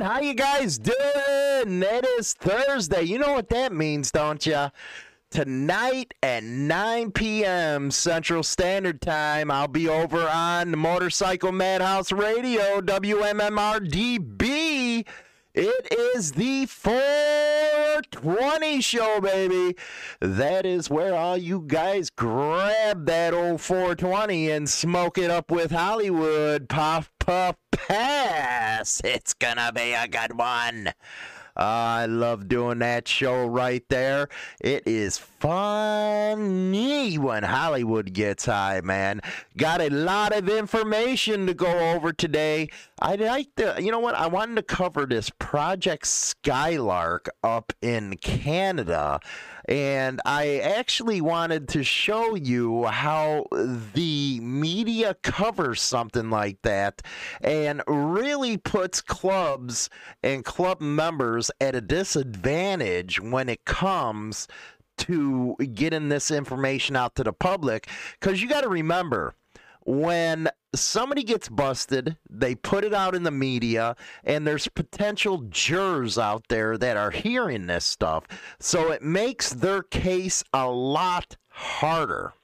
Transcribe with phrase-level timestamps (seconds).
[0.00, 1.82] How you guys doing?
[1.82, 3.02] It is Thursday.
[3.02, 4.66] You know what that means, don't you?
[5.30, 7.90] Tonight at 9 p.m.
[7.90, 13.86] Central Standard Time, I'll be over on the Motorcycle Madhouse Radio, WMMRDB.
[15.54, 19.78] It is the 420 show, baby.
[20.20, 25.70] That is where all you guys grab that old 420 and smoke it up with
[25.70, 26.68] Hollywood.
[26.68, 29.00] Puff, puff, pass.
[29.02, 30.92] It's gonna be a good one.
[31.56, 34.28] I love doing that show right there.
[34.60, 39.22] It is funny when Hollywood gets high, man.
[39.56, 42.68] Got a lot of information to go over today.
[43.00, 44.14] I'd like to, you know what?
[44.14, 49.20] I wanted to cover this Project Skylark up in Canada.
[49.68, 57.02] And I actually wanted to show you how the media covers something like that
[57.40, 59.90] and really puts clubs
[60.22, 64.46] and club members at a disadvantage when it comes
[64.98, 67.88] to getting this information out to the public.
[68.20, 69.34] Because you got to remember,
[69.86, 76.18] when somebody gets busted, they put it out in the media, and there's potential jurors
[76.18, 78.24] out there that are hearing this stuff.
[78.58, 82.34] So it makes their case a lot harder.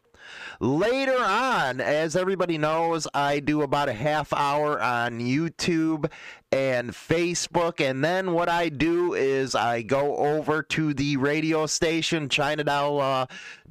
[0.62, 6.08] Later on, as everybody knows, I do about a half hour on YouTube
[6.52, 12.28] and Facebook, and then what I do is I go over to the radio station.
[12.28, 13.26] China Doll uh,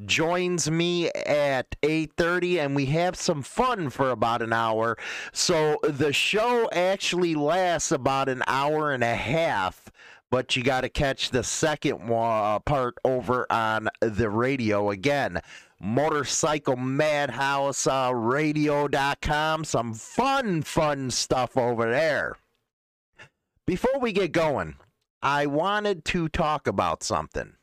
[0.05, 4.97] joins me at 8:30, and we have some fun for about an hour.
[5.31, 9.89] So the show actually lasts about an hour and a half
[10.29, 15.41] but you got to catch the second uh, part over on the radio again.
[15.81, 19.63] Motorcycle Madhouse uh, Radio.com.
[19.63, 22.37] Some fun, fun stuff over there.
[23.65, 24.75] Before we get going,
[25.21, 27.53] I wanted to talk about something.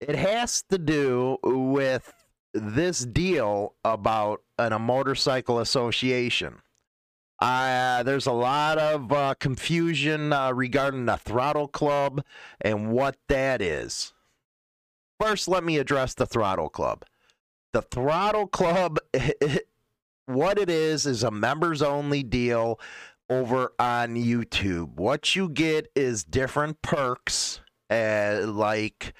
[0.00, 2.12] It has to do with
[2.52, 6.56] this deal about an, a motorcycle association.
[7.40, 12.24] Uh, there's a lot of uh, confusion uh, regarding the throttle club
[12.60, 14.12] and what that is.
[15.22, 17.04] First, let me address the throttle club.
[17.72, 18.98] The throttle club,
[20.26, 22.80] what it is, is a members only deal
[23.30, 24.96] over on YouTube.
[24.96, 29.14] What you get is different perks, uh, like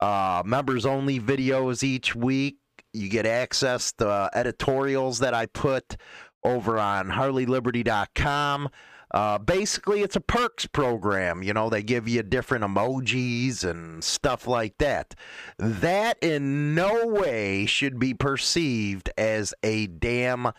[0.00, 2.56] uh, members only videos each week.
[2.92, 5.96] You get access to editorials that I put
[6.42, 8.68] over on HarleyLiberty.com.
[9.16, 11.42] Uh, basically, it's a perks program.
[11.42, 15.14] You know, they give you different emojis and stuff like that.
[15.56, 20.52] That in no way should be perceived as a damn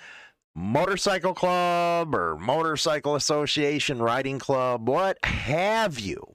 [0.56, 6.34] motorcycle club or motorcycle association, riding club, what have you.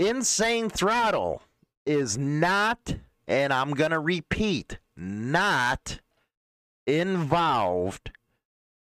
[0.00, 1.42] Insane Throttle
[1.86, 2.96] is not,
[3.28, 6.00] and I'm going to repeat, not
[6.88, 8.10] involved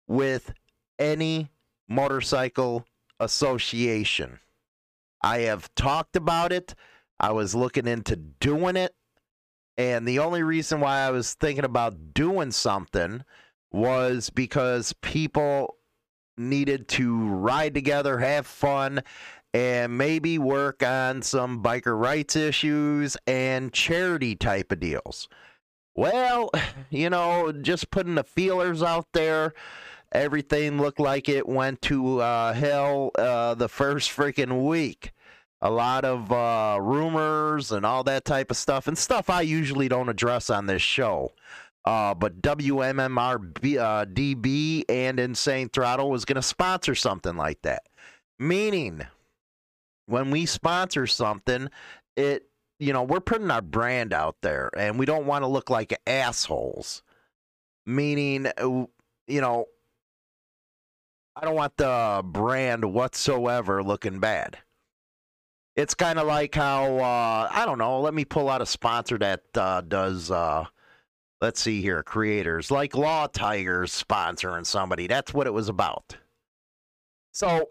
[0.07, 0.53] with
[0.97, 1.51] any
[1.91, 2.87] motorcycle
[3.19, 4.39] association.
[5.23, 6.75] I have talked about it.
[7.19, 8.95] I was looking into doing it.
[9.77, 13.25] And the only reason why I was thinking about doing something
[13.73, 15.77] was because people
[16.37, 19.03] needed to ride together, have fun,
[19.53, 25.29] and maybe work on some biker rights issues and charity type of deals.
[25.95, 26.51] Well,
[26.91, 29.55] you know, just putting the feelers out there.
[30.13, 35.13] Everything looked like it went to uh, hell uh, the first freaking week.
[35.63, 39.89] A lot of uh, rumors and all that type of stuff, and stuff I usually
[39.89, 41.33] don't address on this show.
[41.85, 47.83] Uh, but WMMR uh, DB and Insane Throttle was going to sponsor something like that.
[48.39, 49.07] Meaning,
[50.07, 51.69] when we sponsor something,
[52.17, 52.47] it
[52.81, 55.99] you know, we're putting our brand out there and we don't want to look like
[56.07, 57.03] assholes.
[57.87, 58.87] Meaning, uh,
[59.27, 59.67] you know,
[61.41, 64.59] I don't want the brand whatsoever looking bad.
[65.75, 69.17] It's kind of like how, uh, I don't know, let me pull out a sponsor
[69.19, 70.67] that uh, does, uh,
[71.41, 75.07] let's see here, creators like Law Tigers sponsoring somebody.
[75.07, 76.19] That's what it was about.
[77.33, 77.71] So,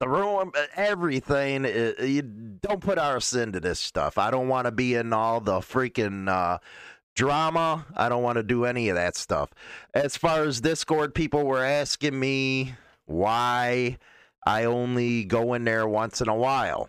[0.00, 1.64] the room, everything.
[1.64, 4.18] Uh, you don't put us into this stuff.
[4.18, 6.58] I don't want to be in all the freaking uh,
[7.14, 7.86] drama.
[7.96, 9.50] I don't want to do any of that stuff.
[9.94, 12.74] As far as Discord, people were asking me
[13.06, 13.98] why
[14.46, 16.88] I only go in there once in a while.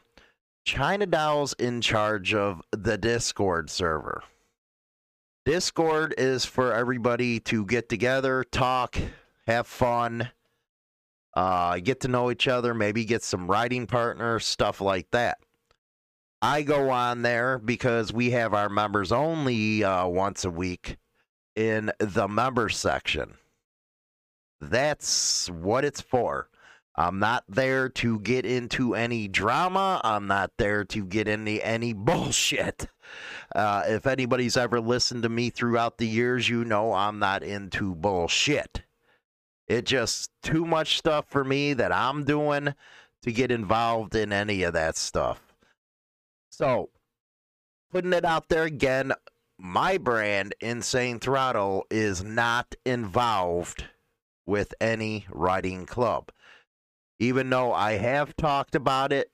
[0.66, 4.24] China Doll's in charge of the Discord server.
[5.46, 8.98] Discord is for everybody to get together, talk,
[9.46, 10.30] have fun,
[11.36, 15.40] uh, get to know each other, maybe get some writing partners, stuff like that.
[16.44, 20.98] I go on there because we have our members only uh, once a week
[21.56, 23.36] in the member section.
[24.60, 26.50] That's what it's for.
[26.98, 30.02] I'm not there to get into any drama.
[30.04, 32.90] I'm not there to get into any bullshit.
[33.56, 37.96] Uh, if anybody's ever listened to me throughout the years, you know I'm not into
[37.96, 38.82] bullshit.
[39.70, 42.76] It's just too much stuff for me that I'm doing
[43.22, 45.53] to get involved in any of that stuff.
[46.56, 46.92] So,
[47.90, 49.14] putting it out there again,
[49.58, 53.86] my brand, Insane Throttle, is not involved
[54.46, 56.32] with any riding club.
[57.18, 59.32] Even though I have talked about it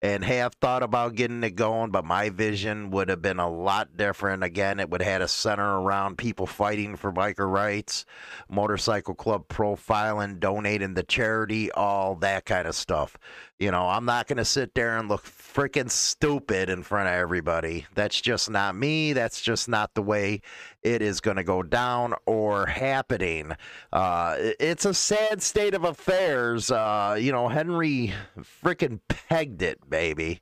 [0.00, 3.96] and have thought about getting it going, but my vision would have been a lot
[3.96, 4.44] different.
[4.44, 8.04] Again, it would have had a center around people fighting for biker rights,
[8.48, 13.16] motorcycle club profiling, donating to charity, all that kind of stuff.
[13.58, 17.14] You know, I'm not going to sit there and look freaking stupid in front of
[17.14, 17.86] everybody.
[17.94, 19.12] That's just not me.
[19.12, 20.42] That's just not the way
[20.82, 23.52] it is going to go down or happening.
[23.92, 26.70] Uh, it's a sad state of affairs.
[26.70, 30.40] Uh, you know, Henry freaking pegged it, baby.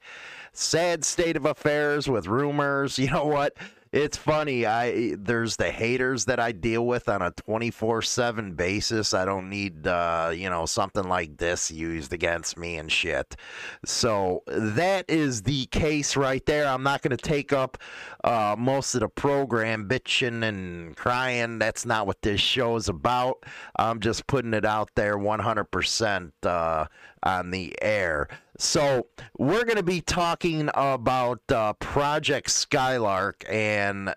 [0.52, 2.98] Sad state of affairs with rumors.
[2.98, 3.56] You know what?
[3.96, 4.66] It's funny.
[4.66, 9.14] I there's the haters that I deal with on a 24/7 basis.
[9.14, 13.36] I don't need uh, you know something like this used against me and shit.
[13.86, 16.66] So that is the case right there.
[16.66, 17.78] I'm not going to take up
[18.22, 21.58] uh, most of the program bitching and crying.
[21.58, 23.44] That's not what this show is about.
[23.76, 26.86] I'm just putting it out there 100% uh,
[27.26, 28.28] on the air.
[28.56, 34.12] So we're going to be talking about uh, Project Skylark, and uh,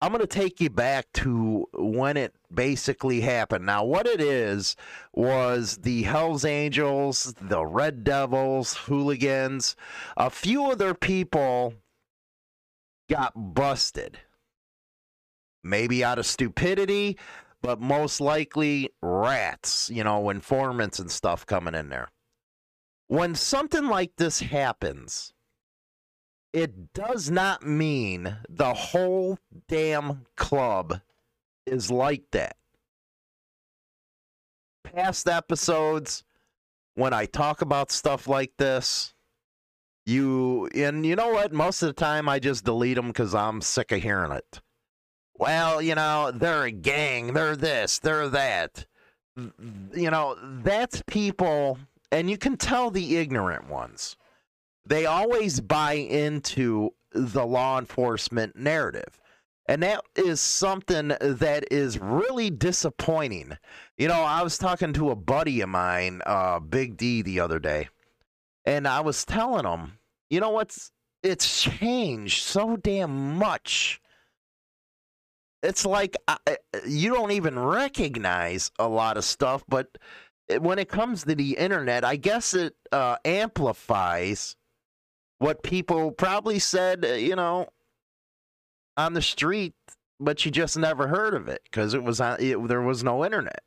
[0.00, 3.66] I'm going to take you back to when it basically happened.
[3.66, 4.76] Now, what it is
[5.12, 9.74] was the Hells Angels, the Red Devils, hooligans,
[10.16, 11.74] a few other people
[13.10, 14.18] got busted.
[15.64, 17.18] Maybe out of stupidity,
[17.64, 22.10] but most likely rats, you know, informants and stuff coming in there
[23.08, 25.32] when something like this happens,
[26.52, 29.38] it does not mean the whole
[29.68, 31.00] damn club
[31.66, 32.56] is like that.
[34.84, 36.24] Past episodes,
[36.94, 39.14] when I talk about stuff like this,
[40.06, 41.52] you, and you know what?
[41.52, 44.60] Most of the time I just delete them because I'm sick of hearing it.
[45.36, 48.86] Well, you know, they're a gang, they're this, they're that.
[49.36, 51.78] You know, that's people
[52.14, 54.16] and you can tell the ignorant ones.
[54.86, 59.18] They always buy into the law enforcement narrative.
[59.66, 63.58] And that is something that is really disappointing.
[63.98, 67.58] You know, I was talking to a buddy of mine, uh, Big D, the other
[67.58, 67.88] day,
[68.64, 69.98] and I was telling him,
[70.30, 70.92] you know what's
[71.22, 74.00] it's changed so damn much.
[75.64, 76.36] It's like I,
[76.86, 79.96] you don't even recognize a lot of stuff, but
[80.60, 84.56] when it comes to the internet, I guess it uh, amplifies
[85.38, 87.68] what people probably said, uh, you know,
[88.98, 89.72] on the street,
[90.20, 93.24] but you just never heard of it because it was on, it, there was no
[93.24, 93.60] internet.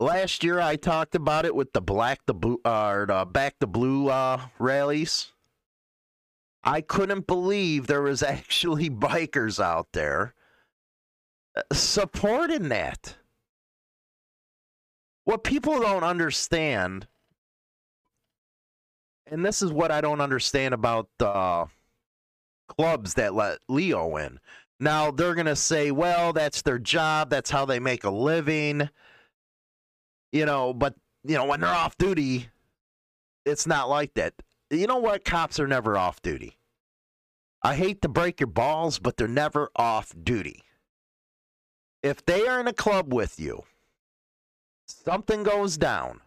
[0.00, 3.68] Last year, I talked about it with the black the blue uh, the back the
[3.68, 5.32] blue uh, rallies.
[6.68, 10.34] I couldn't believe there was actually bikers out there
[11.56, 13.16] uh, supporting that.
[15.24, 17.06] What people don't understand,
[19.26, 21.66] and this is what I don't understand about uh,
[22.66, 24.38] clubs that let Leo in.
[24.78, 28.90] Now they're gonna say, well, that's their job, that's how they make a living.
[30.32, 30.94] You know, but
[31.24, 32.48] you know, when they're off duty,
[33.46, 34.34] it's not like that.
[34.70, 35.24] You know what?
[35.24, 36.57] Cops are never off duty.
[37.62, 40.62] I hate to break your balls, but they're never off duty.
[42.02, 43.64] If they are in a club with you,
[44.86, 46.20] something goes down.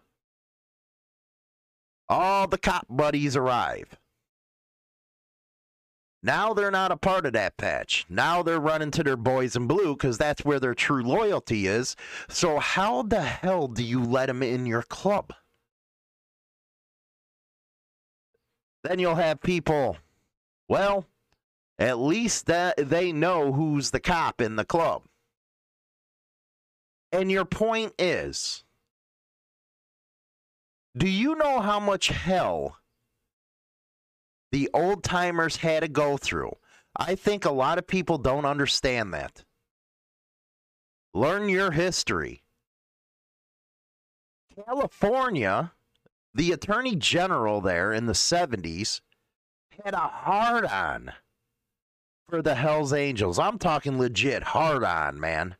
[2.09, 3.97] All the cop buddies arrive.
[6.23, 8.05] Now they're not a part of that patch.
[8.07, 11.95] Now they're running to their boys in blue because that's where their true loyalty is.
[12.29, 15.33] So, how the hell do you let them in your club?
[18.83, 19.97] Then you'll have people,
[20.67, 21.05] well,
[21.81, 25.01] at least that they know who's the cop in the club.
[27.11, 28.63] And your point is
[30.95, 32.77] do you know how much hell
[34.51, 36.51] the old timers had to go through?
[36.95, 39.43] I think a lot of people don't understand that.
[41.15, 42.43] Learn your history.
[44.65, 45.71] California,
[46.33, 49.01] the attorney general there in the 70s
[49.83, 51.13] had a hard on
[52.31, 53.37] for the Hells Angels.
[53.37, 55.57] I'm talking legit hard on, man.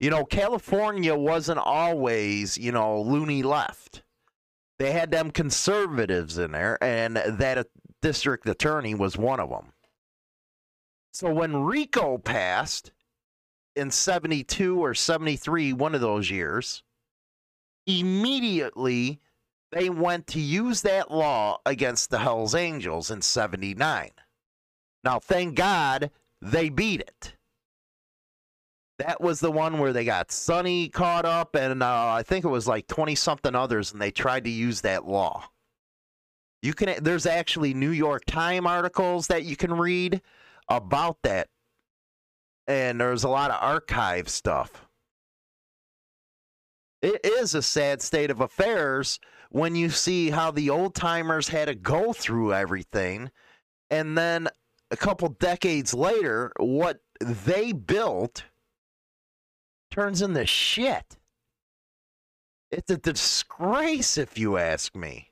[0.00, 4.02] You know, California wasn't always, you know, loony left.
[4.80, 7.68] They had them conservatives in there, and that
[8.02, 9.72] district attorney was one of them.
[11.12, 12.90] So when RICO passed
[13.76, 16.82] in 72 or 73, one of those years,
[17.86, 19.20] immediately
[19.70, 24.10] they went to use that law against the Hells Angels in 79.
[25.04, 27.34] Now, thank God they beat it.
[28.98, 32.48] That was the one where they got Sonny caught up, and uh, I think it
[32.48, 35.48] was like 20 something others, and they tried to use that law.
[36.62, 40.20] You can there's actually New York Times articles that you can read
[40.68, 41.48] about that.
[42.66, 44.86] And there's a lot of archive stuff.
[47.02, 49.18] It is a sad state of affairs
[49.50, 53.30] when you see how the old timers had to go through everything.
[53.90, 54.48] And then
[54.90, 58.44] a couple decades later, what they built
[59.90, 61.16] turns into shit.
[62.70, 65.30] It's a disgrace, if you ask me.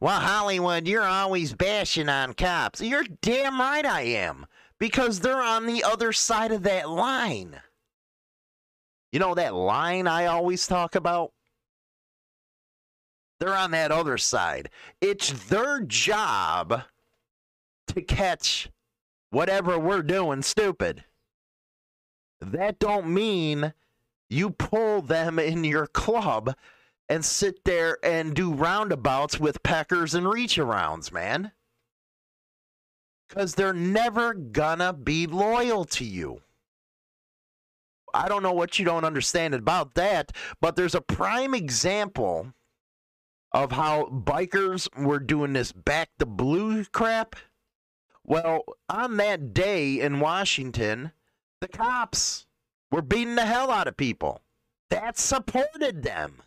[0.00, 2.80] Well, Hollywood, you're always bashing on cops.
[2.80, 4.46] You're damn right I am.
[4.78, 7.60] Because they're on the other side of that line.
[9.12, 11.32] You know that line I always talk about?
[13.38, 14.70] They're on that other side.
[15.00, 16.82] It's their job
[17.88, 18.70] to catch
[19.30, 21.04] whatever we're doing stupid.
[22.40, 23.72] That don't mean
[24.28, 26.54] you pull them in your club
[27.08, 31.52] and sit there and do roundabouts with peckers and reach arounds, man.
[33.28, 36.40] Because they're never gonna be loyal to you.
[38.12, 42.54] I don't know what you don't understand about that, but there's a prime example
[43.52, 47.36] of how bikers were doing this back the blue crap.
[48.26, 51.12] Well, on that day in Washington,
[51.60, 52.46] the cops
[52.90, 54.40] were beating the hell out of people.
[54.90, 56.42] That supported them.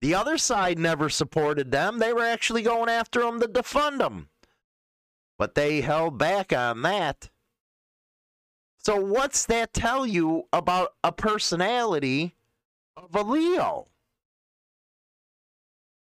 [0.00, 1.98] The other side never supported them.
[1.98, 4.28] They were actually going after them to defund them.
[5.38, 7.30] But they held back on that.
[8.78, 12.36] So, what's that tell you about a personality
[12.96, 13.88] of a Leo?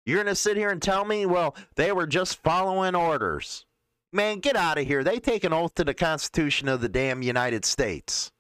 [0.06, 3.66] You're going to sit here and tell me, well, they were just following orders.
[4.12, 5.02] Man, get out of here.
[5.02, 8.30] They take an oath to the Constitution of the damn United States.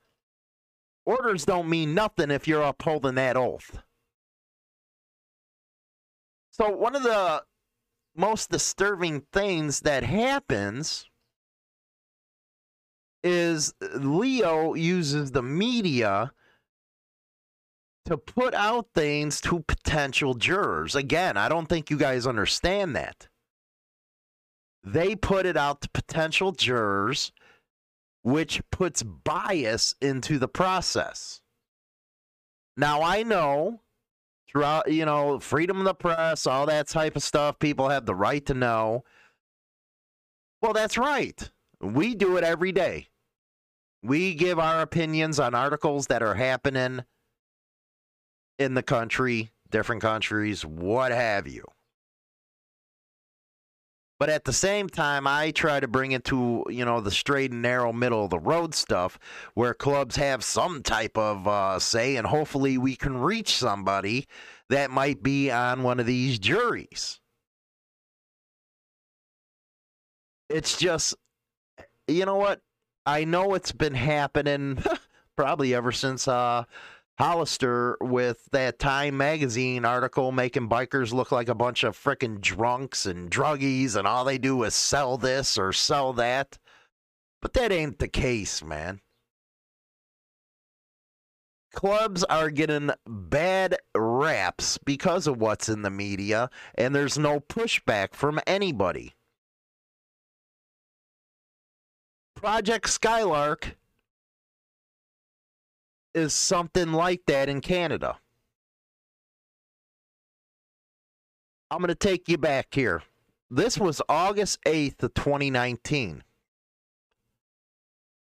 [1.04, 3.78] Orders don't mean nothing if you're upholding that oath.
[6.52, 7.42] So one of the
[8.14, 11.10] most disturbing things that happens
[13.22, 16.32] is Leo uses the media
[18.06, 20.94] to put out things to potential jurors.
[20.94, 23.28] Again, I don't think you guys understand that.
[24.84, 27.32] They put it out to potential jurors,
[28.22, 31.40] which puts bias into the process.
[32.76, 33.80] Now, I know
[34.48, 37.58] throughout, you know, freedom of the press, all that type of stuff.
[37.58, 39.04] People have the right to know.
[40.62, 41.50] Well, that's right.
[41.80, 43.08] We do it every day.
[44.02, 47.04] We give our opinions on articles that are happening
[48.58, 51.64] in the country, different countries, what have you.
[54.18, 57.50] But at the same time, I try to bring it to, you know, the straight
[57.50, 59.18] and narrow middle of the road stuff
[59.52, 64.26] where clubs have some type of uh, say, and hopefully we can reach somebody
[64.70, 67.20] that might be on one of these juries.
[70.48, 71.14] It's just,
[72.08, 72.62] you know what?
[73.04, 74.82] I know it's been happening
[75.36, 76.64] probably ever since uh,
[77.18, 83.06] Hollister with that Time magazine article making bikers look like a bunch of freaking drunks
[83.06, 86.58] and druggies, and all they do is sell this or sell that.
[87.40, 89.00] But that ain't the case, man.
[91.72, 98.14] Clubs are getting bad raps because of what's in the media, and there's no pushback
[98.14, 99.14] from anybody.
[102.34, 103.76] Project Skylark
[106.16, 108.18] is something like that in Canada.
[111.70, 113.02] I'm going to take you back here.
[113.50, 116.22] This was August 8th of 2019.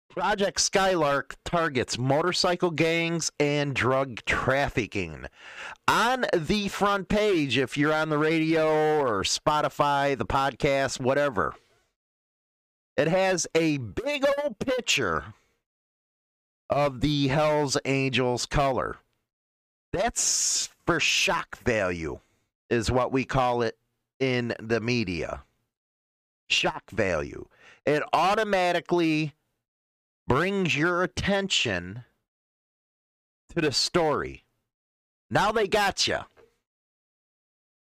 [0.10, 5.26] Project Skylark targets motorcycle gangs and drug trafficking.
[5.88, 11.56] On the front page, if you're on the radio or Spotify, the podcast, whatever,
[12.98, 15.34] It has a big old picture
[16.70, 18.98] of the Hells Angels color.
[19.94, 22.20] That's for shock value,
[22.70, 23.78] is what we call it
[24.20, 25.44] in the media.
[26.48, 27.48] Shock value.
[27.86, 29.34] It automatically
[30.28, 32.04] brings your attention
[33.50, 34.46] to the story.
[35.30, 36.20] Now they got you.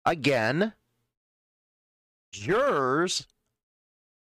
[0.05, 0.75] Again,
[2.33, 3.27] jurors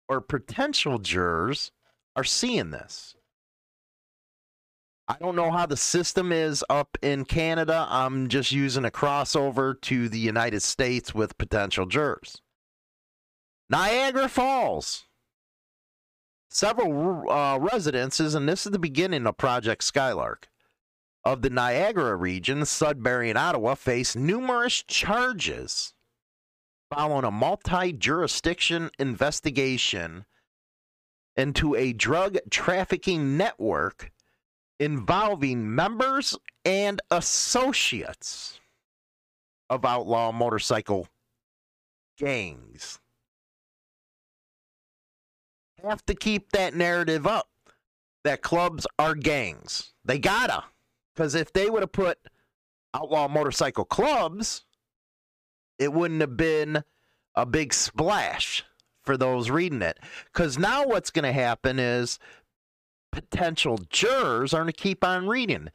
[0.08, 1.72] or potential jurors
[2.14, 3.15] are seeing this.
[5.08, 7.86] I don't know how the system is up in Canada.
[7.88, 12.42] I'm just using a crossover to the United States with potential jurors.
[13.70, 15.04] Niagara Falls.
[16.50, 20.48] Several uh, residences, and this is the beginning of Project Skylark,
[21.24, 25.92] of the Niagara region, Sudbury and Ottawa, face numerous charges
[26.92, 30.24] following a multi jurisdiction investigation
[31.36, 34.10] into a drug trafficking network
[34.78, 38.60] involving members and associates
[39.70, 41.08] of outlaw motorcycle
[42.18, 42.98] gangs.
[45.82, 47.48] Have to keep that narrative up
[48.24, 49.92] that clubs are gangs.
[50.04, 50.64] They gotta.
[51.14, 52.18] Because if they would have put
[52.92, 54.64] outlaw motorcycle clubs,
[55.78, 56.82] it wouldn't have been
[57.34, 58.64] a big splash
[59.02, 59.98] for those reading it.
[60.32, 62.18] Because now what's going to happen is
[63.16, 65.70] potential jurors are going to keep on reading.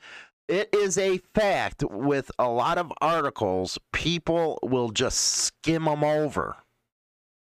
[0.48, 6.57] It is a fact with a lot of articles, people will just skim them over.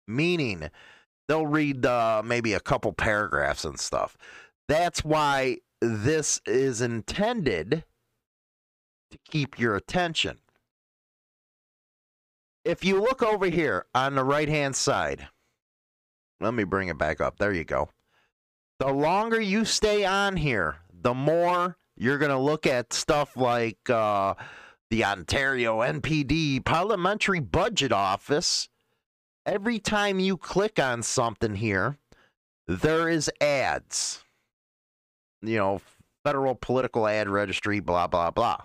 [0.08, 0.70] Meaning,
[1.28, 4.18] they'll read uh, maybe a couple paragraphs and stuff.
[4.68, 7.84] That's why this is intended
[9.12, 10.40] to keep your attention.
[12.64, 15.28] If you look over here on the right hand side,
[16.40, 17.38] let me bring it back up.
[17.38, 17.90] There you go.
[18.80, 23.90] The longer you stay on here, the more you're going to look at stuff like
[23.90, 24.34] uh,
[24.90, 28.68] the Ontario NPD Parliamentary Budget Office.
[29.46, 31.98] Every time you click on something here,
[32.68, 34.24] there is ads.
[35.42, 35.82] You know,
[36.26, 38.58] federal political ad registry, blah, blah, blah.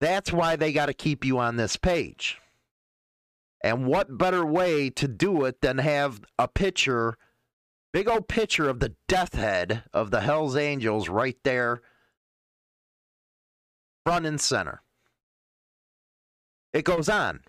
[0.00, 2.38] That's why they got to keep you on this page.
[3.64, 7.16] And what better way to do it than have a picture,
[7.96, 11.80] big old picture of the death head of the Hells Angels right there,
[14.04, 14.82] front and center.
[16.74, 17.40] It goes on.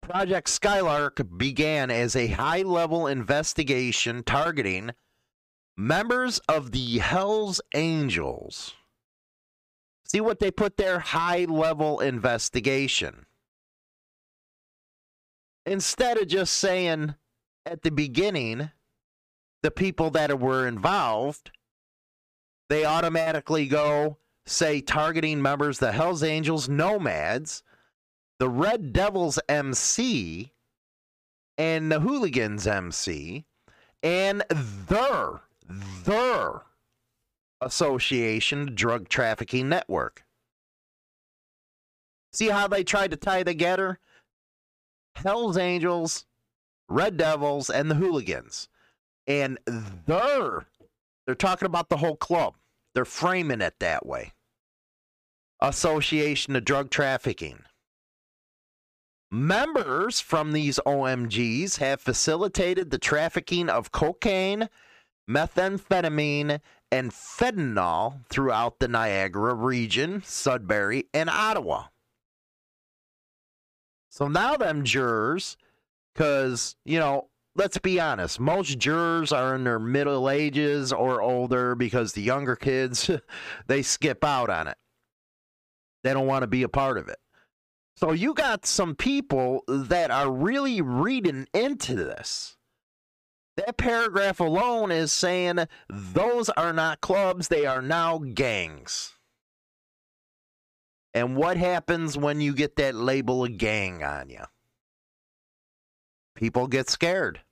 [0.00, 4.92] Project Skylark began as a high level investigation targeting
[5.76, 8.72] members of the Hells Angels.
[10.06, 11.00] See what they put there?
[11.00, 13.26] High level investigation
[15.66, 17.16] instead of just saying
[17.66, 18.70] at the beginning
[19.64, 21.50] the people that were involved,
[22.68, 27.62] they automatically go say targeting members, the Hells Angels, Nomads,
[28.38, 30.52] the Red Devils MC,
[31.56, 33.46] and the Hooligans MC,
[34.02, 35.40] and their
[36.04, 36.64] their
[37.62, 40.24] association drug trafficking network.
[42.34, 43.98] See how they tried to tie together
[45.14, 46.26] Hells Angels,
[46.86, 48.68] Red Devils, and the Hooligans.
[49.26, 49.58] And
[50.06, 50.66] they're
[51.26, 52.54] they're talking about the whole club.
[52.94, 54.32] They're framing it that way.
[55.60, 57.60] Association of Drug Trafficking.
[59.30, 64.68] Members from these OMGs have facilitated the trafficking of cocaine,
[65.28, 66.60] methamphetamine,
[66.92, 71.86] and fentanyl throughout the Niagara region, Sudbury, and Ottawa.
[74.10, 75.56] So now them jurors,
[76.14, 81.74] because, you know, let's be honest, most jurors are in their middle ages or older
[81.74, 83.10] because the younger kids,
[83.66, 84.76] they skip out on it.
[86.02, 87.18] They don't want to be a part of it.
[87.96, 92.56] So you got some people that are really reading into this.
[93.56, 99.12] That paragraph alone is saying those are not clubs, they are now gangs.
[101.14, 104.42] And what happens when you get that label of gang on you?
[106.34, 107.43] People get scared.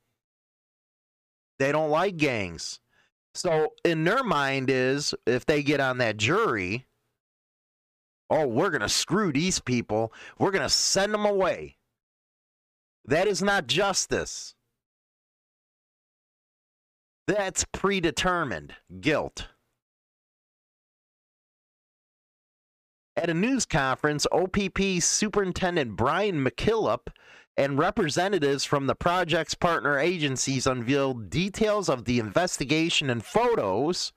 [1.58, 2.80] They don't like gangs.
[3.34, 6.86] So in their mind is if they get on that jury,
[8.30, 10.12] oh, we're going to screw these people.
[10.38, 11.76] We're going to send them away.
[13.04, 14.54] That is not justice.
[17.26, 19.48] That's predetermined guilt.
[23.16, 27.08] At a news conference, OPP Superintendent Brian McKillop
[27.56, 34.12] and representatives from the project's partner agencies unveiled details of the investigation and photos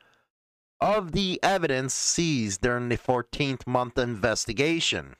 [0.79, 5.15] of the evidence seized during the 14th month investigation.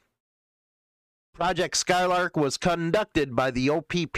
[1.34, 4.18] Project Skylark was conducted by the OPP,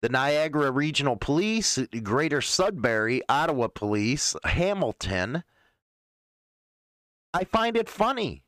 [0.00, 5.42] the Niagara Regional Police, Greater Sudbury, Ottawa Police, Hamilton.
[7.34, 8.44] I find it funny.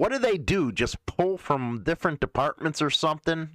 [0.00, 0.72] What do they do?
[0.72, 3.50] Just pull from different departments or something?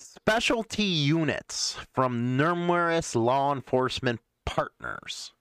[0.00, 5.32] Specialty units from numerous law enforcement partners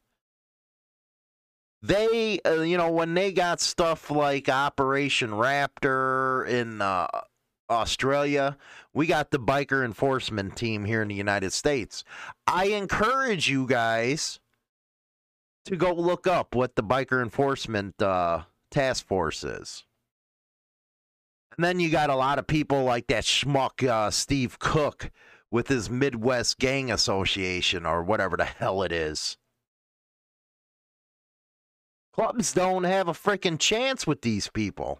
[1.81, 7.07] they uh, you know when they got stuff like operation raptor in uh,
[7.71, 8.57] australia
[8.93, 12.03] we got the biker enforcement team here in the united states
[12.45, 14.41] i encourage you guys
[15.69, 19.85] to go look up what the biker enforcement uh, task force is
[21.57, 25.11] and then you got a lot of people like that schmuck uh, steve cook
[25.51, 29.37] with his midwest gang association or whatever the hell it is
[32.19, 34.99] Clubs don't have a freaking chance with these people.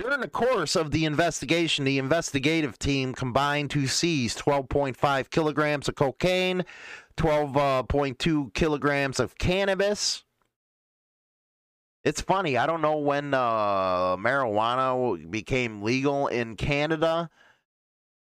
[0.00, 5.94] During the course of the investigation, the investigative team combined to seize 12.5 kilograms of
[5.94, 6.64] cocaine,
[7.18, 10.24] 12.2 uh, kilograms of cannabis.
[12.02, 12.56] It's funny.
[12.56, 17.28] I don't know when uh, marijuana became legal in Canada,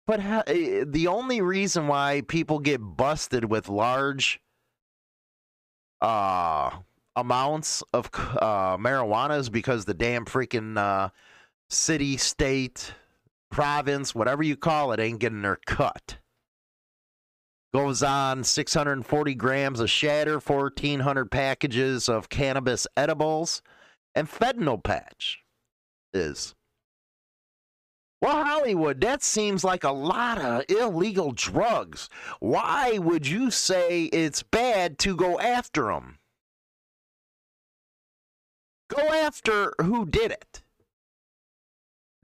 [0.06, 4.40] but ha- eh, the only reason why people get busted with large
[6.00, 6.70] uh,
[7.16, 11.10] amounts of uh, marijuana is because the damn freaking uh,
[11.70, 12.94] city, state,
[13.52, 16.18] province, whatever you call it, ain't getting their cut.
[17.74, 23.62] Goes on 640 grams of shatter, 1,400 packages of cannabis edibles,
[24.14, 25.40] and fentanyl patch
[26.14, 26.56] is.
[28.22, 32.10] Well, Hollywood, that seems like a lot of illegal drugs.
[32.40, 36.20] Why would you say it's bad to go after them?
[38.90, 40.64] Go after who did it.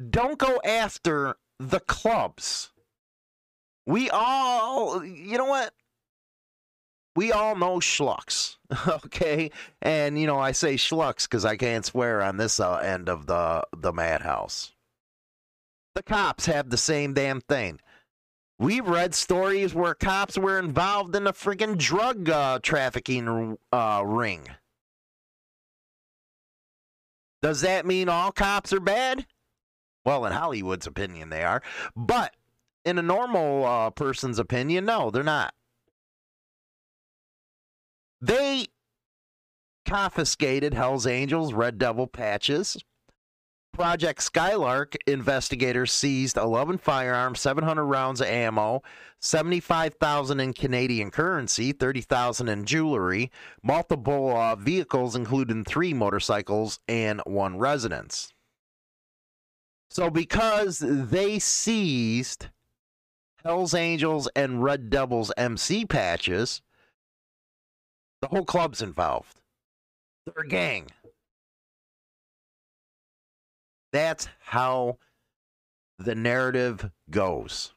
[0.09, 2.71] Don't go after the clubs.
[3.85, 5.73] We all, you know what?
[7.15, 8.55] We all know schlucks,
[8.87, 9.51] okay?
[9.81, 13.25] And you know, I say schlucks because I can't swear on this uh, end of
[13.25, 14.71] the the madhouse.
[15.93, 17.79] The cops have the same damn thing.
[18.57, 24.47] We've read stories where cops were involved in a freaking drug uh, trafficking uh, ring.
[27.41, 29.25] Does that mean all cops are bad?
[30.05, 31.61] Well, in Hollywood's opinion, they are.
[31.95, 32.35] But
[32.85, 35.53] in a normal uh, person's opinion, no, they're not.
[38.19, 38.67] They
[39.85, 42.77] confiscated Hell's Angels, Red Devil patches,
[43.73, 48.83] Project Skylark investigators seized 11 firearms, 700 rounds of ammo,
[49.19, 53.31] 75,000 in Canadian currency, 30,000 in jewelry,
[53.63, 58.33] multiple uh, vehicles including 3 motorcycles and one residence.
[59.91, 62.47] So because they seized
[63.43, 66.61] Hells Angels and Red Devils MC patches,
[68.21, 69.41] the whole club's involved.
[70.25, 70.87] They're a gang.
[73.91, 74.97] That's how
[75.99, 77.73] the narrative goes.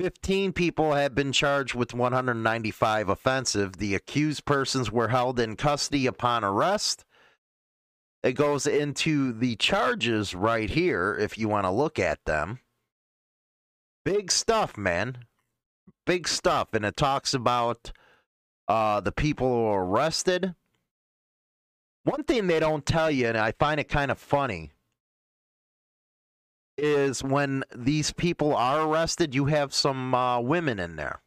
[0.00, 3.76] 15 people have been charged with 195 offensive.
[3.76, 7.04] The accused persons were held in custody upon arrest.
[8.22, 12.60] It goes into the charges right here if you want to look at them.
[14.04, 15.24] Big stuff, man.
[16.06, 16.74] Big stuff.
[16.74, 17.92] And it talks about
[18.68, 20.54] uh, the people who were arrested.
[22.04, 24.72] One thing they don't tell you, and I find it kind of funny,
[26.76, 31.20] is when these people are arrested, you have some uh, women in there.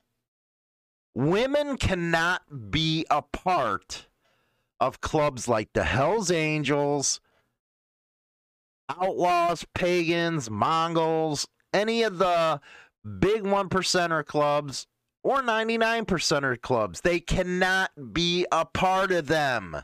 [1.15, 4.07] Women cannot be a part
[4.87, 7.21] of clubs like the Hells Angels,
[8.89, 12.59] Outlaws, Pagans, Mongols, any of the
[13.19, 14.87] big one percenter clubs
[15.23, 17.01] or 99 percenter clubs.
[17.01, 19.77] They cannot be a part of them.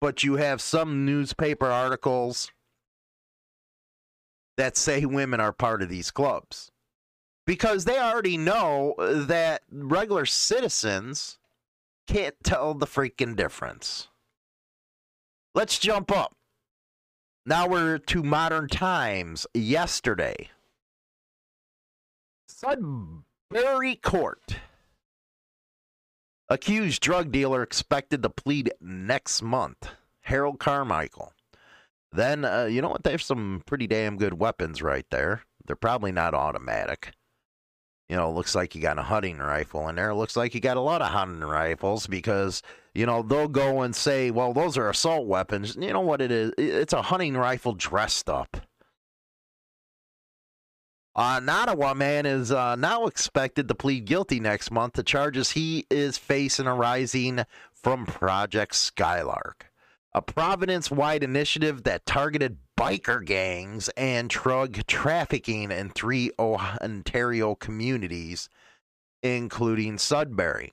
[0.00, 2.50] But you have some newspaper articles
[4.56, 6.72] that say women are part of these clubs
[7.46, 11.38] because they already know that regular citizens
[12.08, 14.08] can't tell the freaking difference.
[15.54, 16.34] Let's jump up.
[17.46, 19.46] Now we're to modern times.
[19.54, 20.48] Yesterday,
[22.48, 24.58] Sudbury Court
[26.50, 29.90] Accused drug dealer expected to plead next month.
[30.22, 31.34] Harold Carmichael.
[32.10, 33.04] Then, uh, you know what?
[33.04, 35.42] They have some pretty damn good weapons right there.
[35.66, 37.12] They're probably not automatic.
[38.08, 40.14] You know, looks like you got a hunting rifle in there.
[40.14, 42.62] Looks like you got a lot of hunting rifles because,
[42.94, 45.76] you know, they'll go and say, well, those are assault weapons.
[45.78, 46.52] You know what it is?
[46.56, 48.56] It's a hunting rifle dressed up.
[51.14, 55.84] Uh, Nottawa man is uh, now expected to plead guilty next month to charges he
[55.90, 59.68] is facing arising from Project Skylark
[60.18, 68.48] a Providence wide initiative that targeted biker gangs and drug trafficking in three Ontario communities,
[69.22, 70.72] including Sudbury.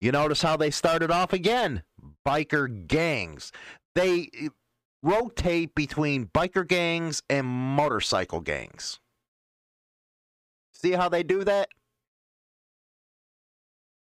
[0.00, 1.82] You notice how they started off again
[2.26, 3.52] biker gangs.
[3.94, 4.30] They
[5.02, 8.98] rotate between biker gangs and motorcycle gangs.
[10.72, 11.68] See how they do that?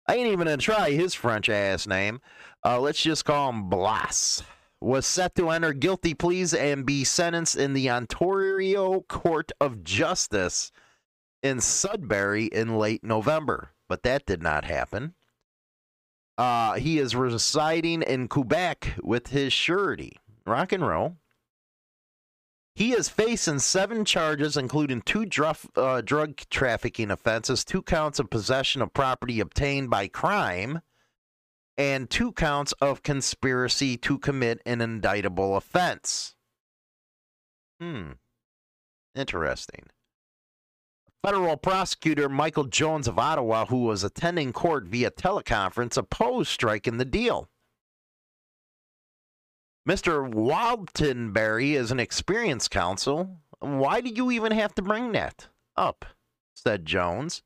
[0.07, 2.21] I ain't even gonna try his French ass name.
[2.63, 4.43] Uh, let's just call him Blas.
[4.79, 10.71] Was set to enter guilty pleas and be sentenced in the Ontario Court of Justice
[11.41, 15.15] in Sudbury in late November, but that did not happen.
[16.37, 20.19] Uh, he is residing in Quebec with his surety.
[20.45, 21.17] Rock and roll.
[22.75, 25.25] He is facing seven charges, including two
[25.75, 30.81] uh, drug trafficking offenses, two counts of possession of property obtained by crime,
[31.77, 36.35] and two counts of conspiracy to commit an indictable offense.
[37.79, 38.13] Hmm.
[39.15, 39.85] Interesting.
[41.23, 47.05] Federal prosecutor Michael Jones of Ottawa, who was attending court via teleconference, opposed striking the
[47.05, 47.49] deal.
[49.87, 50.31] Mr.
[50.31, 53.37] Waltenberry is an experienced counsel.
[53.59, 56.05] Why do you even have to bring that up?
[56.53, 57.41] said Jones,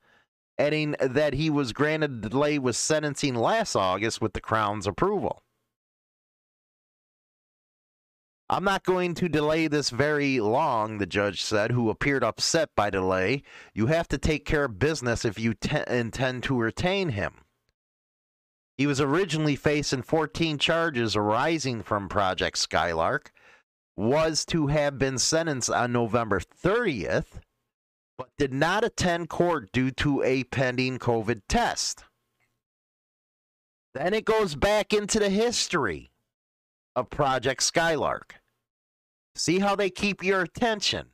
[0.62, 5.42] adding that he was granted delay with sentencing last August with the Crown's approval.
[8.48, 12.90] I'm not going to delay this very long, the judge said, who appeared upset by
[12.90, 13.44] delay.
[13.74, 17.46] You have to take care of business if you te- intend to retain him.
[18.78, 23.32] He was originally facing 14 charges arising from Project Skylark,
[23.96, 27.40] was to have been sentenced on November 30th,
[28.18, 32.04] but did not attend court due to a pending COVID test.
[33.94, 36.12] Then it goes back into the history
[36.96, 38.36] of Project Skylark.
[39.36, 41.08] See how they keep your attention.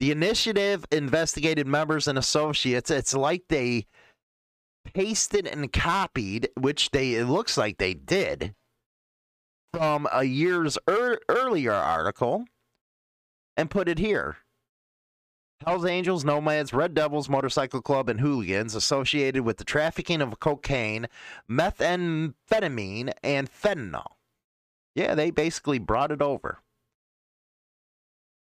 [0.00, 2.90] The initiative investigated members and associates.
[2.90, 3.86] It's like they
[4.84, 8.54] pasted and copied, which they it looks like they did
[9.72, 12.44] from a year's er, earlier article
[13.56, 14.38] and put it here.
[15.64, 21.06] Hells Angels, Nomads, Red Devils, Motorcycle Club, and hooligans associated with the trafficking of cocaine,
[21.50, 24.06] methamphetamine, and fentanyl.
[24.94, 26.60] Yeah, they basically brought it over.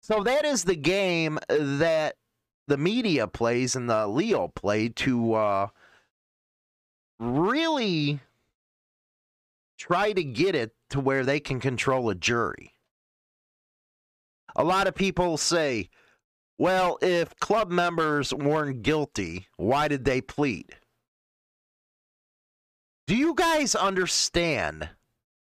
[0.01, 2.15] So that is the game that
[2.67, 5.67] the media plays and the Leo played to uh,
[7.19, 8.19] really
[9.77, 12.75] try to get it to where they can control a jury.
[14.55, 15.89] A lot of people say,
[16.57, 20.75] well, if club members weren't guilty, why did they plead?
[23.07, 24.89] Do you guys understand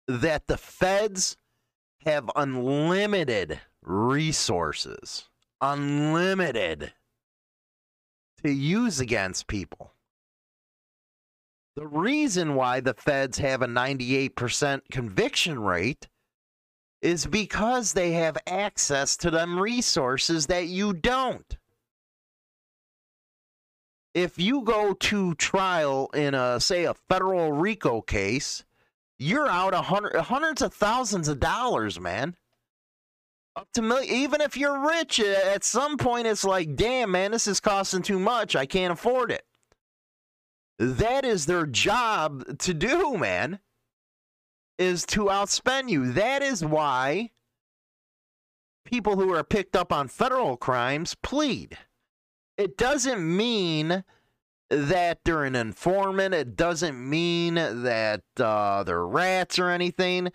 [0.09, 1.37] that the feds
[2.05, 5.29] have unlimited resources?
[5.61, 6.93] Unlimited
[8.45, 9.93] to use against people.
[11.77, 16.09] The reason why the feds have a 98% conviction rate
[17.03, 21.57] is because they have access to them resources that you don't.
[24.15, 28.65] If you go to trial in a say a federal RICO case,
[29.19, 32.35] you're out a hundred, hundreds of thousands of dollars, man.
[33.57, 34.15] Up to million.
[34.15, 38.03] Even if you're rich, eh, at some point it's like, damn, man, this is costing
[38.03, 38.57] too much.
[38.57, 39.45] I can't afford it.
[40.79, 43.61] That is their job to do, man,
[44.79, 46.13] is to outspend you.
[46.13, 47.31] That is why
[48.85, 51.79] people who are picked up on federal crimes plead.
[52.57, 54.05] It doesn't mean
[54.71, 60.33] that they're an informant, it doesn't mean that uh, they're rats or anything.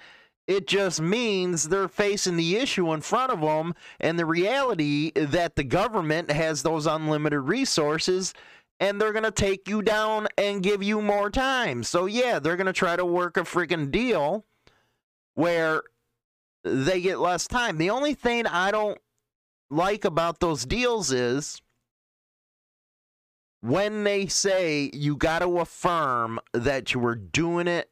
[0.47, 5.55] It just means they're facing the issue in front of them and the reality that
[5.55, 8.33] the government has those unlimited resources
[8.81, 11.83] and they're going to take you down and give you more time.
[11.83, 14.43] So, yeah, they're going to try to work a freaking deal
[15.35, 15.83] where
[16.63, 17.77] they get less time.
[17.77, 18.97] The only thing I don't
[19.69, 21.61] like about those deals is
[23.61, 27.87] when they say you got to affirm that you were doing it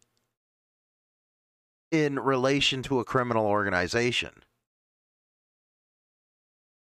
[1.92, 4.32] in relation to a criminal organization.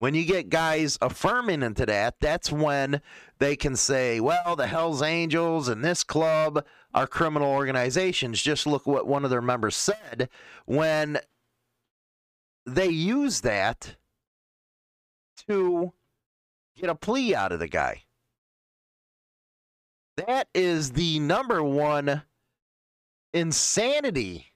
[0.03, 2.99] When you get guys affirming into that, that's when
[3.39, 8.41] they can say, well, the Hells Angels and this club are criminal organizations.
[8.41, 10.27] Just look what one of their members said
[10.65, 11.19] when
[12.65, 13.95] they use that
[15.47, 15.93] to
[16.75, 18.03] get a plea out of the guy.
[20.17, 22.23] That is the number one
[23.33, 24.47] insanity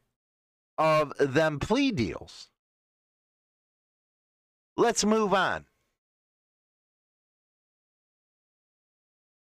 [0.77, 2.49] of them plea deals.
[4.77, 5.65] Let's move on.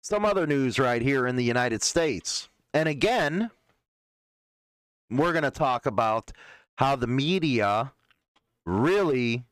[0.00, 2.48] Some other news right here in the United States.
[2.72, 3.50] And again,
[5.10, 6.32] we're going to talk about
[6.76, 7.92] how the media
[8.64, 9.44] really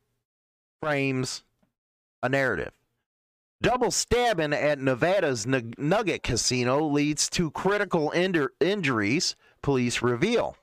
[0.81, 1.43] frames
[2.23, 2.71] a narrative.
[3.61, 8.11] Double stabbing at Nevada's Nugget Casino leads to critical
[8.59, 10.57] injuries, police reveal.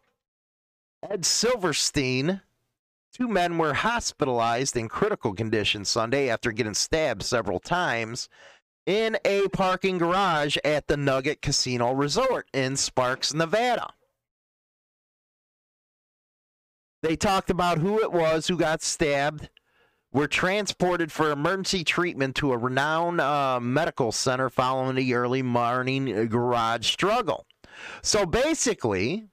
[1.08, 2.42] Ed Silverstein,
[3.12, 8.28] two men were hospitalized in critical condition Sunday after getting stabbed several times
[8.86, 13.92] in a parking garage at the Nugget Casino Resort in Sparks, Nevada.
[17.02, 19.48] They talked about who it was who got stabbed
[20.12, 26.28] were transported for emergency treatment to a Renown uh, medical center following the early morning
[26.28, 27.46] garage struggle.
[28.02, 29.24] So basically,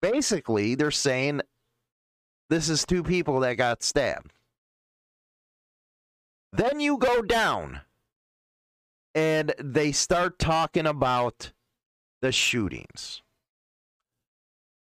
[0.00, 1.42] basically, they're saying
[2.52, 4.30] this is two people that got stabbed.
[6.52, 7.80] Then you go down
[9.14, 11.52] and they start talking about
[12.20, 13.22] the shootings.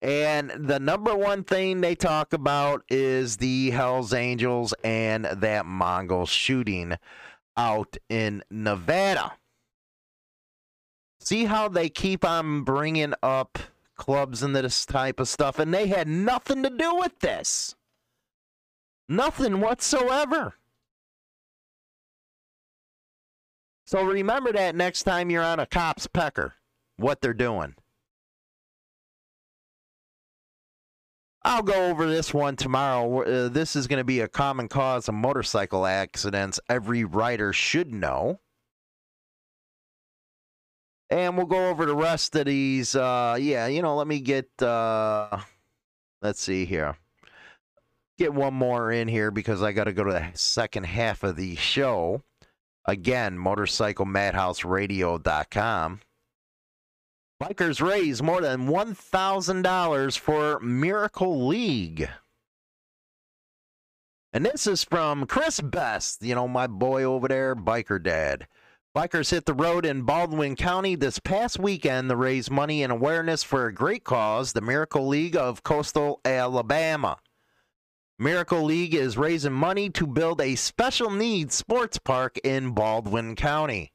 [0.03, 6.27] And the number one thing they talk about is the Hells Angels and that Mongol
[6.27, 6.95] shooting
[7.57, 9.35] out in Nevada.
[11.21, 13.59] See how they keep on bringing up
[13.97, 17.75] clubs and this type of stuff, and they had nothing to do with this.
[19.09, 20.55] Nothing whatsoever.
[23.87, 26.55] So remember that next time you're on a cop's pecker,
[26.97, 27.75] what they're doing.
[31.47, 33.23] I'll go over this one tomorrow.
[33.23, 37.93] Uh, this is going to be a common cause of motorcycle accidents every rider should
[37.93, 38.41] know.
[41.15, 42.97] And we'll go over the rest of these.
[42.97, 45.39] Uh, yeah, you know, let me get, uh,
[46.21, 46.97] let's see here.
[48.19, 51.37] Get one more in here because I got to go to the second half of
[51.37, 52.25] the show.
[52.85, 56.01] Again, motorcyclemadhouseradio.com.
[57.41, 62.09] Bikers raise more than $1,000 for Miracle League.
[64.33, 68.49] And this is from Chris Best, you know, my boy over there, Biker Dad.
[68.95, 73.43] Bikers hit the road in Baldwin County this past weekend to raise money and awareness
[73.43, 77.17] for a great cause, the Miracle League of Coastal Alabama.
[78.21, 83.93] Miracle League is raising money to build a special needs sports park in Baldwin County.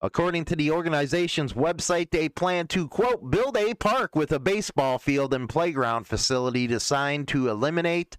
[0.00, 4.98] According to the organization's website, they plan to, quote, build a park with a baseball
[4.98, 8.16] field and playground facility designed to eliminate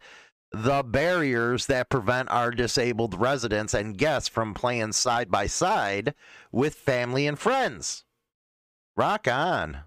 [0.52, 6.14] the barriers that prevent our disabled residents and guests from playing side by side
[6.52, 8.04] with family and friends.
[8.98, 9.80] Rock on.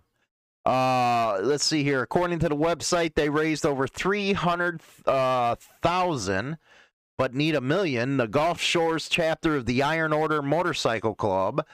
[0.65, 2.01] Uh, let's see here.
[2.01, 6.57] According to the website, they raised over 300,000 uh,
[7.17, 8.17] but need a million.
[8.17, 11.65] The Gulf Shores chapter of the Iron Order Motorcycle Club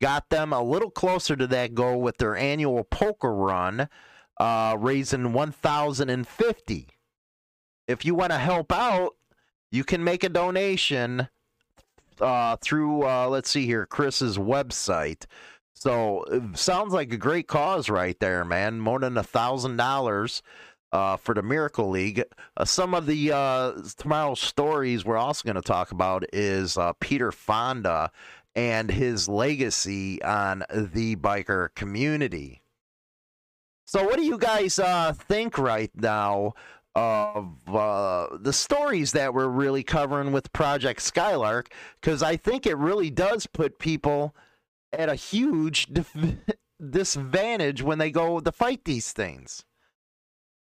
[0.00, 3.88] got them a little closer to that goal with their annual poker run,
[4.38, 6.88] uh, raising 1,050.
[7.88, 9.16] If you want to help out,
[9.72, 11.28] you can make a donation
[12.20, 15.24] uh, through, uh, let's see here, Chris's website.
[15.74, 16.24] So
[16.54, 18.80] sounds like a great cause right there, man.
[18.80, 20.42] More than a thousand dollars
[20.92, 22.22] uh, for the Miracle League.
[22.56, 26.92] Uh, some of the uh, tomorrow's stories we're also going to talk about is uh,
[27.00, 28.10] Peter Fonda
[28.54, 32.60] and his legacy on the biker community.
[33.84, 36.54] So, what do you guys uh, think right now
[36.98, 41.72] of uh, the stories that we're really covering with Project Skylark?
[42.00, 44.34] Because I think it really does put people
[44.92, 45.88] at a huge
[46.90, 49.64] disadvantage when they go to fight these things.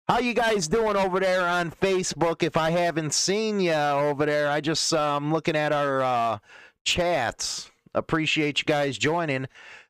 [0.08, 2.44] How you guys doing over there on Facebook?
[2.44, 6.40] If I haven't seen you over there, I just I'm um looking at our uh,
[6.86, 7.70] chats.
[7.94, 9.48] Appreciate you guys joining.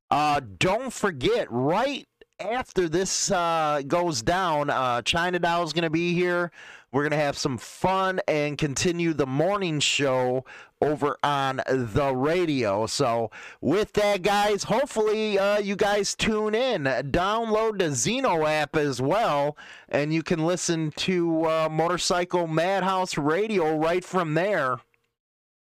[0.09, 2.07] Uh, don't forget, right
[2.45, 6.51] after this uh, goes down, uh, China Doll is going to be here.
[6.91, 10.43] We're going to have some fun and continue the morning show
[10.81, 12.85] over on the radio.
[12.85, 13.31] So,
[13.61, 16.83] with that, guys, hopefully uh, you guys tune in.
[16.83, 19.55] Download the Zeno app as well,
[19.87, 24.79] and you can listen to uh, Motorcycle Madhouse Radio right from there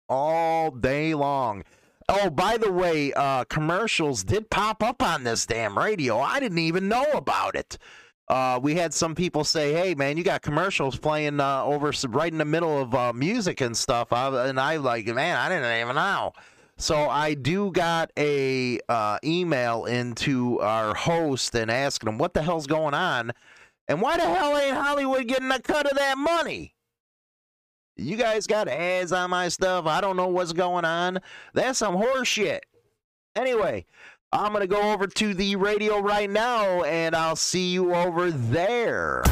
[0.10, 1.64] all day long.
[2.14, 6.20] Oh, by the way, uh, commercials did pop up on this damn radio.
[6.20, 7.78] I didn't even know about it.
[8.28, 12.30] Uh, we had some people say, "Hey, man, you got commercials playing uh, over right
[12.30, 15.82] in the middle of uh, music and stuff," I, and I like, man, I didn't
[15.82, 16.34] even know.
[16.76, 22.42] So I do got a uh, email into our host and asking him what the
[22.42, 23.32] hell's going on,
[23.88, 26.76] and why the hell ain't Hollywood getting a cut of that money?
[28.02, 29.86] You guys got ads on my stuff.
[29.86, 31.20] I don't know what's going on.
[31.54, 32.66] That's some horse shit.
[33.36, 33.86] Anyway,
[34.32, 38.32] I'm going to go over to the radio right now and I'll see you over
[38.32, 39.24] there.